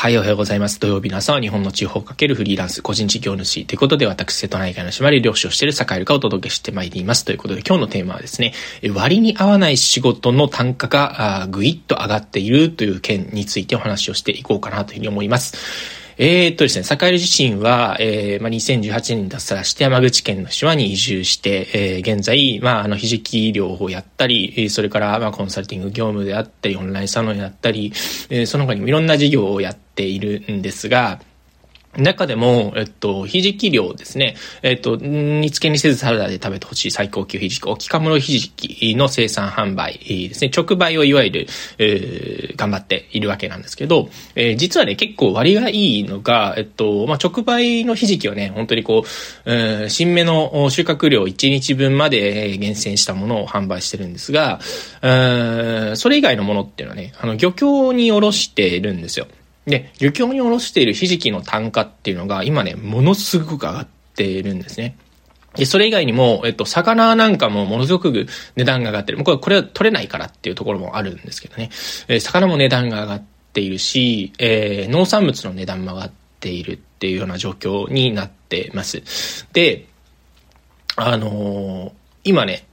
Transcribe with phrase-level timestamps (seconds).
[0.00, 0.78] はい、おはようございます。
[0.78, 7.24] 土曜日の朝は日本の地方かけるフリーランス、個人事業主ということで、私、瀬戸内海の島で漁師をしている坂井るかお届けしてまいります。
[7.24, 8.54] ということで、今日のテーマはですね、
[8.94, 16.07] 割に合わない仕事の単価がぐいっと上がっているという件についてお話をしていこうかなというふうに思います。
[16.20, 27.92] えー、っとですね、坂井自身は、えー、まあ、2018年に脱サラして山口県の島に移住して、えー、現在、まあ、あの、ひじき医療をやったり、それから、まあ、コンサルティング業務であったり、オンラインサロンやったり、
[28.30, 31.20] えー、その他にもいろんな事業をやっているんですが、
[31.98, 34.36] 中でも、えっと、ひじき量ですね。
[34.62, 40.50] えっと、煮付けにせずサラダで食べてほしい最高級ひじき、沖かむろひじきの生産販売ですね。
[40.54, 41.46] 直売をいわゆる、
[41.78, 49.08] えー、頑張っているわけなんですけど、えー、実はね、結構割がいいのが、えっと、まあ、直売のひじきはね、本当にこう、
[49.50, 54.60] えー、新芽の収穫量1日分まで厳選したものを販売してるんですが、
[55.02, 59.26] えー、それ以外のものっていうのはね、あの、漁協におろしてるんですよ。
[59.68, 64.96] で、漁協におろしているひじきの単価っていうのが今ね、ものすごく上がっているんですね。
[65.54, 69.22] で、それ以外にも、えっと、魚なんかもものすごく値段が上がってる。
[69.24, 71.70] これ、これは取れないからっていうところもあるんですけどね。
[72.08, 79.02] えー、魚も値段が上がっているし、えー、農産物の値段も上がっているっていうような状況になってます。
[79.52, 79.86] で、
[80.96, 81.92] あのー、
[82.24, 82.66] 今ね、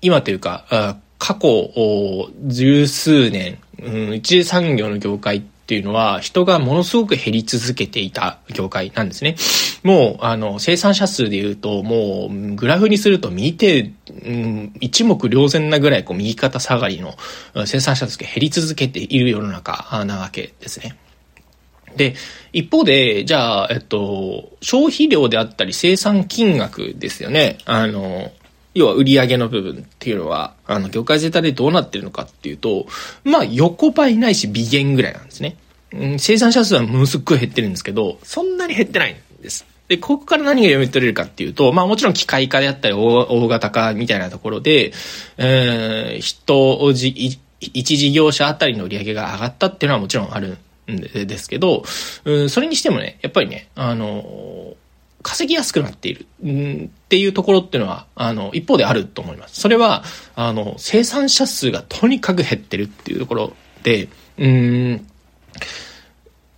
[0.00, 1.70] 今というか、過去
[2.46, 9.36] 十数年、うん、一次産業の業界ってていうのは人がものすごく減り続けていた業界なんですね。
[9.82, 17.14] もう、あの、生産者数で言うと、もう、グラフにすると見て、うん、一目瞭然なぐらい、こう、右肩下がりの
[17.66, 20.96] 生産者数が減り続けている世の中なわけですね。
[21.96, 22.14] で、
[22.52, 27.58] 一方で、じゃあ、えっと、消費量であったり生産金額ですよね。
[27.64, 28.32] あの、
[28.74, 32.86] 要は売り上げの部分っていうのは、あの、業界全体でどうなってるのかっていうと、
[33.22, 35.56] まあ、横ばいないし微減ぐらいなんですね。
[35.92, 39.64] うん、生産者数はものすごい減ってるんですけど、そんなに減ってないんです。
[39.88, 44.92] で、ここから何が読み取れるかっていうと、まあもちろん機械化であったり大型化みたいなところで、
[45.36, 50.58] えー、人じ、一事業者あたりの売り上げが上がったっていうのはもちろんある
[50.90, 51.84] んですけど、
[52.24, 54.74] うん、それにしてもね、やっぱりね、あの
[55.24, 59.60] 稼ぎやすくなっている、うん、っていうところっていうのは、あの、一方であると思います。
[59.60, 60.04] それは、
[60.36, 63.52] あの、生産者数がとにかく減ってるっていうところ
[63.82, 64.08] で、
[64.38, 65.06] うん、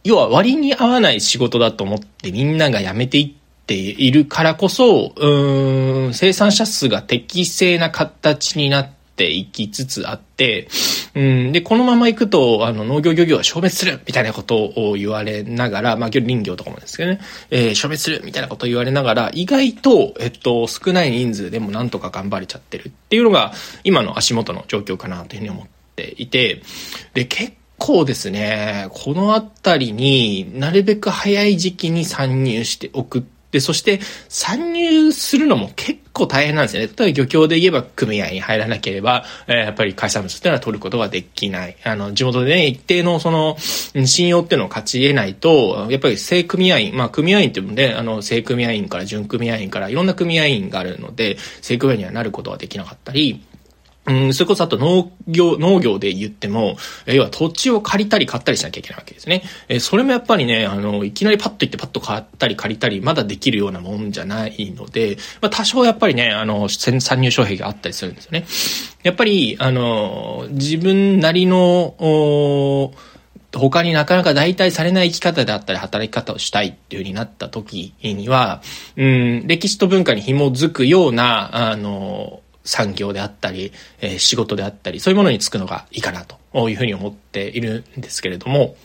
[0.05, 10.69] 要は割に合わない仕事だと思ってみんなが辞めていっているからこそ、うん、生産者数が適正な形になってていきつつあって、
[11.15, 25.67] うん、で、このまま行くと、あの、農業漁業は消滅するみたいなことを言われながら、まあ、林業とかもですけどね、えー、消滅するみたいなことを言われながら、意外と、えっと、少ない人数でもなんとか頑張れちゃってるっていうのが、今の足元の状況かなというふうに思っ
[25.97, 26.63] ていて、
[27.15, 33.23] で、結構ですね、このあたりになるべく早い時期に参入しておくっ
[33.53, 36.89] で、そして参入するのも結構大変なんですよね。
[36.89, 41.77] 例えば漁協で言えば組合に入らなければ、えー、やっぱり海産物っていうのは取ることができない。
[41.85, 53.45] あの、地元でね、一定のその、信用っていうのを勝ち得ないと、やっぱり正組合員、まあ組合員っていうので、あの、正組合員から準組合員からいろんな組合員があるので、正組合にはなることができなかったり、
[54.09, 59.43] うん、それこそあと農業、農業で言っても、要は土地を借りたり買ったりしなきゃいけないわけですね。
[59.69, 68.47] えそれもやっぱりね、あの、いきなりパッと行ってパッと買ったり借りたり、まだできるようなもんじゃないので、まあ多少やっぱりね、あの、参入障壁があったりするんですよね。
[69.03, 72.93] やっぱり、あの、自分なりの、お
[73.59, 78.63] 他になかなか代替されない生き方であったり働き方をしたいっていう風になった時には、
[78.97, 88.77] うん、歴史と文化に紐づくような、あの、産業であったり、え、仕事であったり、そういうものに就くのがいいかなというふうに思っているんですけれども、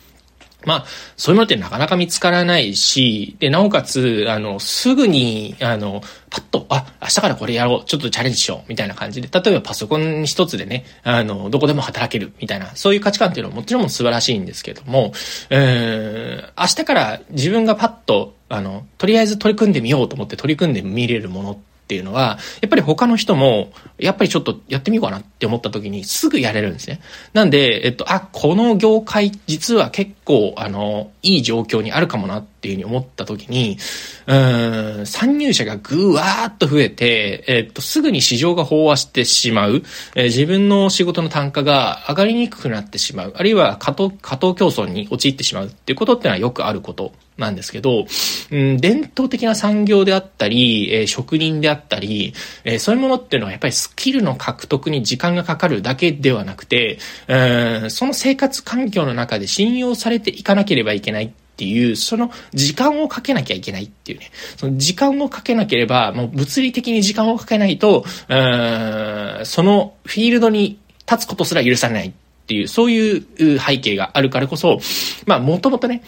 [0.65, 0.85] まあ、
[1.17, 15.13] そういうものってなかなか見つからないし、で、なおかつ、あの、すぐに、あの、パッと、あ、明日からこれやろう、ちょっとチャレンジしよう、みたいな感じで、例えばパソコン一つでね、あの、どこでも働ける、みたいな、そういう価値観っていうのはもちろん素晴らしいんですけども、
[15.49, 27.01] えー、明日から自分がパッと、あの、とりあえず取り組んでみようと思って取り組んでみれるものって、っていうのは、やっぱり他の人も、やっぱりちょっとやってみようかなって思った時にすぐやれるんですね。
[27.33, 33.79] なんで、えっと、あ、この業界実は結構、あの、いい状況にあるかもなっっていうふうに思った時に、
[34.27, 39.81] うん、参入者がぐわーっと増えて、えっと、すぐに市場が飽和してしまう、
[40.15, 48.05] えー、自分の仕事の単価が上がりにくくなってしまう、あるいは過当、過当競争に陥ってしまうっていうことってのはよくあることなんですけど、
[48.51, 64.31] うん、伝統的な産業であったり、えー、職人であったり、えー、そういうものっていうのはやっぱりスキルの獲得に時間がかかるだけではなくて、うん、その生活環境の中で信用されていかなければいけないていう、その時間をかけなきゃいけないっていうね。
[64.57, 72.13] その時間をかけなければ、もう物理的に時間をかけないと、うん、そのフィールドに立つことすら許されないっ
[72.47, 74.79] ていう、そういう背景があるからこそ、
[75.27, 76.01] まあもともとね、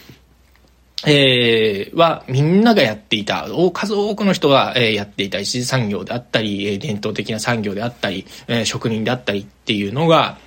[1.05, 10.39] えー、はみんながやっていた、数多くの人が、えー、やっていた一次産業であったり、えー、伝統的な産業であったり、えー、職人であったりっていうのが、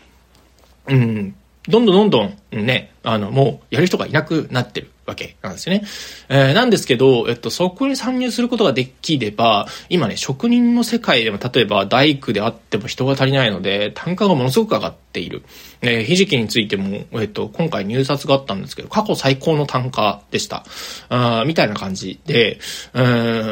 [0.89, 1.37] うん、
[1.69, 4.91] どんどんどんどんね、あの、もうやる人がいなくなってる。
[5.07, 5.85] わけなんですよね。
[6.29, 15.43] えー、なんですけど、えっと、そこに参入することができれば、今ね、職人の世界でも、例えば大工であっても人が足りないので、単価がものすごく上がっている。
[15.83, 20.65] えー、ひじきについても、えっと、今回入札があったんですけど、過去最高の単価でした。
[21.09, 22.59] あみたいな感じで、
[22.93, 23.03] う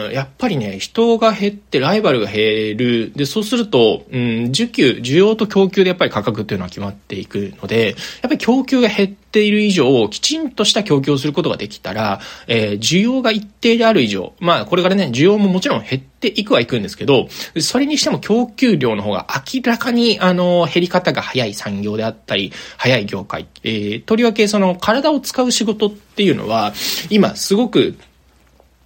[0.08, 3.12] ん、やっぱりね、人が減って、ライバルが減る。
[3.14, 17.28] で、そうすると、うん、需給、需要と供給でやっぱり価格っていうのは決まっていくので、やっぱり供給が減っている以上、きちんとした供給をすることができたら、えー、需要が一定である以上、まあ、これからね、需要ももちろん減っていくはいくんですけど、
[17.60, 23.46] それにしても供給量の方が明らかに、あの、減り方が早い産業であったり、早い業界。
[23.64, 26.72] えー、とりわけその、体を使う仕事っていうのは、
[27.10, 27.96] 今、すごく、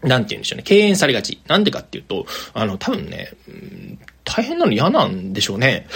[0.02, 1.40] なんて言うんでしょうね、敬遠されがち。
[1.48, 3.98] なんでかっていうと、あの、多分ね、うん
[4.38, 5.88] 大変なの嫌なんでしょうね。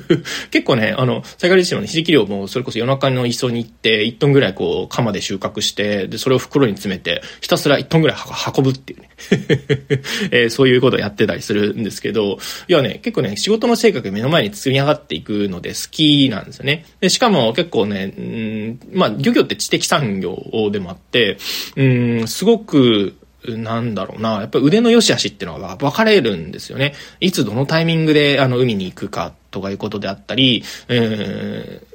[0.50, 8.16] 結構ね、あの、サイカリストのひじき量もそれこそ夜中の磯に行って、1トンぐらいこう、釜で収穫して、で、それを袋に詰めて、ひたすら1トンぐらい
[8.56, 9.10] 運ぶっていうね。
[10.32, 12.38] えー、そういうことをやってたりするんですけど、
[12.68, 16.86] いやね、結構ね、仕事の性格目の前に積み上がっていくので好きなんですよね。
[17.00, 21.36] で、しかも結構ね、うん、まあ、漁業って知的産業でもあって、
[21.76, 23.14] うん、すごく、
[23.48, 26.94] なんだろうな、やっぱ腕の良し悪しっていうのは分かれるんですよね。
[27.20, 31.90] いつどのタイミングであの海に行くかとかいうことであったり、えー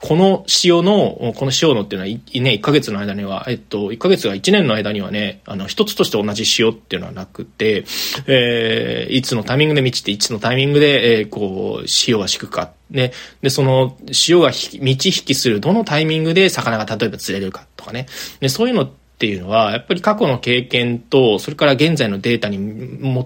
[0.00, 2.20] この潮の、この潮のっていうのは、ね、
[2.52, 7.84] 1ヶ月の間には、えっと、1ヶ月が1年の間にはね、あの、一つとして同じ潮っていうのはなくて、
[8.26, 12.70] えー、いつのタイミングで満ちて、いつのタイミングで、えー、こう、潮が敷くか。
[12.90, 13.12] ね。
[13.42, 18.06] で、その、潮が満ち引きする、どのタイミングで魚が例えば釣れるかとかね。
[18.38, 22.60] で、そういうのってていうのは、やっぱり過去の経験と、それから現在のデータに基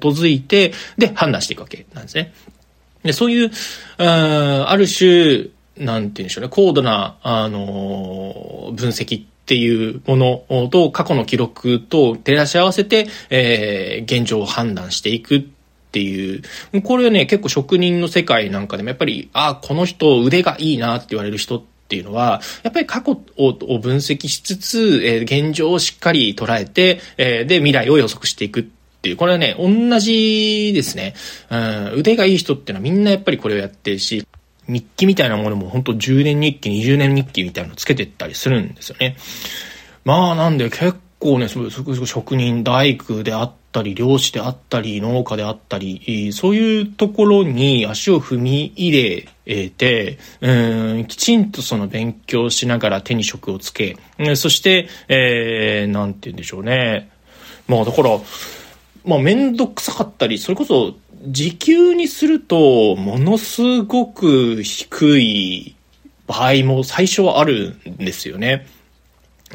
[0.07, 2.33] づいて、で、判断していくわけなんですね。
[3.03, 3.51] で、そういう、
[3.99, 10.17] あある種、なんて言うんでしょうね、高度な、あの分析っていうも
[10.49, 15.45] のと過去の記録と照らし合わせて、えー、現状を判断していくっ
[15.93, 16.43] ていう、
[16.83, 28.65] これはね、結構職人の世界なんかでもやっぱり、ああ、この人腕がいいなって言われる人ってていうのは、やっぱり過去を分析しつつ、えー、現状をしっかり捉えて、えー、で、未来を予測していくっ
[29.03, 31.13] ていう、これはね、同じですね。
[31.51, 34.27] うん、腕がいい人っていうのはみんなやっぱりこれをやってるし、
[34.67, 39.17] 日記みたいなものも本当10年日記、20年日記みたいなのつけてったりするんですよね。
[40.07, 53.97] まあなんで結構ね、そうい職人、大工であったり、漁師であったり、農家であったり、そういうところに足を踏み入れて、うん、きちんとその勉強しながら手に職をつけ、
[54.35, 57.09] そして、えー、なんて言うんでしょうね。
[57.69, 58.19] まあだから、
[59.05, 60.97] まあめんどくさかったり、それこそ
[61.29, 65.77] 時給にすると、ものすごく低い
[66.27, 68.67] 場合も最初はあるんですよね。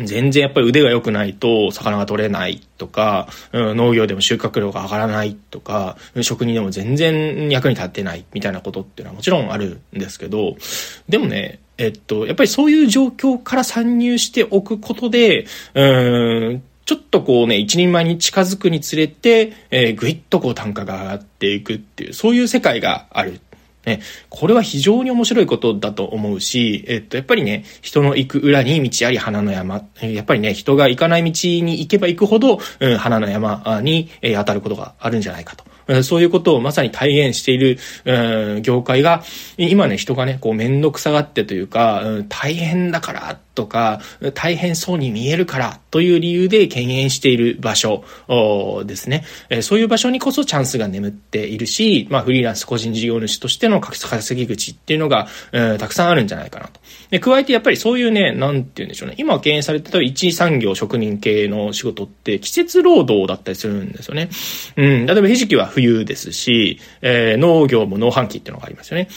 [0.06, 10.56] 全然やっぱり腕が良くないと魚が取れないとか、農業でも収穫量が上がらないとか、職人でも全然役に立ってないみたいなことっていうのはもちろんあるんですけど、
[11.10, 15.46] でもね、えっと、やっぱりそういう状況から参入しておくことで、
[16.88, 23.42] ちょっとこうね、一人前に近づくにつれて、えー、ぐいっとこう単価が上がっていくっていう、そういう世界がある。
[23.88, 29.86] ね、これは非常に面白いことだと思うし、えっと、やっぱりね、人の行く裏に道あり花の山。
[30.02, 36.04] やっぱりね、人が行かない道に行けば行くほど、うん、花の山に、え、当たることがあるんじゃないかと。
[36.04, 39.24] そういうことをまさに体現している、うん、業界が、
[39.58, 44.00] 今ね、人がね、こう、めんどくさがってというか、うん、大変だからっとか、
[44.36, 48.04] 大変そうに見えるからという理由で敬遠している場所
[48.86, 49.26] ですね。
[49.62, 55.28] そういう場所にこそチャンスが眠っているし、まあフリーランス個人事業主としての稼ぎ口っていうのが、
[55.80, 56.80] たくさんあるんじゃないかなと。
[57.10, 59.16] で、加えてやっぱりそういうね、なんて言うんでしょうね。
[59.18, 64.30] 今敬遠されてた一産業職人系の仕事って季節労働だったりするんですよね。
[64.76, 65.06] うん。
[65.08, 69.08] 例えばひじきは冬ですし、えー、農業も農繁期っていうのがありますよね。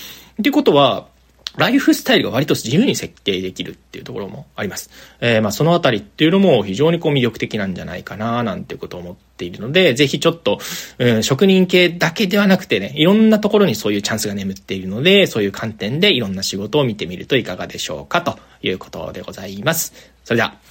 [0.41, 1.09] っていうことは、
[1.57, 4.91] ライフスタイルが割と自由に設計できるっていうところもあります。
[5.21, 10.59] えー、まあそのあたりっていうのも非常にこう魅力的なんじゃないかななんていうことを思っているので、ぜひちょっと、
[10.99, 20.13] うん、職人系だけではなくてね、いろんなところにそういうチャンスが眠っているので、そういう観点でいろんな仕事を見てみるといかがでしょうかということでございます。
[20.25, 20.70] それでは。